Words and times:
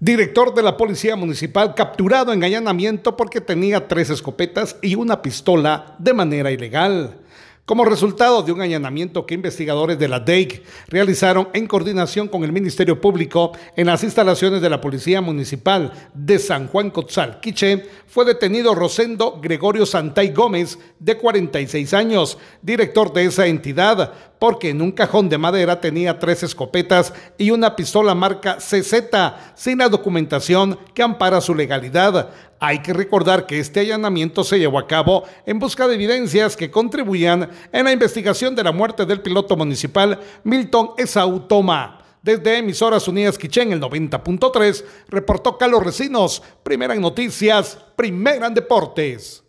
Director 0.00 0.54
de 0.54 0.62
la 0.62 0.76
Policía 0.76 1.16
Municipal 1.16 1.74
capturado 1.74 2.32
en 2.32 2.44
allanamiento 2.44 3.16
porque 3.16 3.40
tenía 3.40 3.88
tres 3.88 4.10
escopetas 4.10 4.76
y 4.80 4.94
una 4.94 5.20
pistola 5.20 5.96
de 5.98 6.14
manera 6.14 6.52
ilegal. 6.52 7.18
Como 7.64 7.84
resultado 7.84 8.42
de 8.42 8.52
un 8.52 8.60
allanamiento 8.60 9.26
que 9.26 9.34
investigadores 9.34 9.98
de 9.98 10.06
la 10.06 10.20
DEIC 10.20 10.62
realizaron 10.86 11.48
en 11.52 11.66
coordinación 11.66 12.28
con 12.28 12.44
el 12.44 12.52
Ministerio 12.52 13.00
Público 13.00 13.52
en 13.76 13.88
las 13.88 14.04
instalaciones 14.04 14.62
de 14.62 14.70
la 14.70 14.80
Policía 14.80 15.20
Municipal 15.20 15.92
de 16.14 16.38
San 16.38 16.68
Juan 16.68 16.90
Cotzal, 16.90 17.40
Quiche, 17.40 17.84
fue 18.06 18.24
detenido 18.24 18.76
Rosendo 18.76 19.40
Gregorio 19.42 19.84
Santay 19.84 20.32
Gómez, 20.32 20.78
de 20.98 21.18
46 21.18 21.92
años, 21.92 22.38
director 22.62 23.12
de 23.12 23.26
esa 23.26 23.46
entidad, 23.46 24.14
porque 24.38 24.70
en 24.70 24.82
un 24.82 24.92
cajón 24.92 25.28
de 25.28 25.38
madera 25.38 25.80
tenía 25.80 26.18
tres 26.18 26.42
escopetas 26.42 27.12
y 27.36 27.50
una 27.50 27.74
pistola 27.74 28.14
marca 28.14 28.58
CZ, 28.58 28.94
sin 29.54 29.78
la 29.78 29.88
documentación 29.88 30.78
que 30.94 31.02
ampara 31.02 31.40
su 31.40 31.54
legalidad. 31.54 32.30
Hay 32.60 32.80
que 32.80 32.92
recordar 32.92 33.46
que 33.46 33.60
este 33.60 33.80
allanamiento 33.80 34.44
se 34.44 34.58
llevó 34.58 34.78
a 34.78 34.86
cabo 34.86 35.24
en 35.46 35.58
busca 35.58 35.86
de 35.86 35.94
evidencias 35.94 36.56
que 36.56 36.70
contribuían 36.70 37.50
en 37.72 37.84
la 37.84 37.92
investigación 37.92 38.54
de 38.54 38.64
la 38.64 38.72
muerte 38.72 39.06
del 39.06 39.20
piloto 39.20 39.56
municipal 39.56 40.18
Milton 40.44 40.90
Esaú 40.96 41.40
Toma. 41.40 42.04
Desde 42.20 42.58
Emisoras 42.58 43.06
Unidas 43.06 43.38
Quichén, 43.38 43.72
el 43.72 43.80
90.3, 43.80 44.84
reportó 45.08 45.56
Carlos 45.56 45.84
Recinos, 45.84 46.42
primera 46.62 46.94
en 46.94 47.00
noticias, 47.00 47.78
primera 47.94 48.48
en 48.48 48.54
deportes. 48.54 49.44